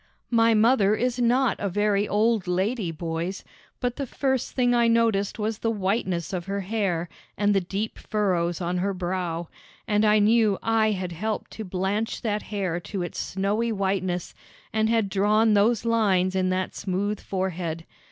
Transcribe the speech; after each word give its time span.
"My 0.31 0.55
mother 0.55 0.95
is 0.95 1.19
not 1.19 1.59
a 1.59 1.69
very 1.69 2.07
old 2.07 2.47
lady, 2.47 2.89
boys, 2.89 3.43
but 3.79 3.97
the 3.97 4.07
first 4.07 4.53
thing 4.53 4.73
I 4.73 4.87
noticed 4.87 5.37
was 5.37 5.59
the 5.59 5.69
whiteness 5.69 6.33
of 6.33 6.47
her 6.47 6.61
hair 6.61 7.07
and 7.37 7.53
the 7.53 7.61
deep 7.61 7.99
furrows 7.99 8.61
on 8.61 8.77
her 8.77 8.95
brow; 8.95 9.47
and 9.87 10.03
I 10.03 10.17
knew 10.17 10.57
I 10.63 10.89
had 10.93 11.11
helped 11.11 11.51
to 11.51 11.63
blanch 11.63 12.23
that 12.23 12.41
hair 12.41 12.79
to 12.79 13.03
its 13.03 13.19
snowy 13.19 13.71
whiteness 13.71 14.33
and 14.73 14.89
had 14.89 15.07
drawn 15.07 15.53
those 15.53 15.85
lines 15.85 16.35
in 16.35 16.49
that 16.49 16.73
smooth 16.73 17.19
forehead. 17.19 17.85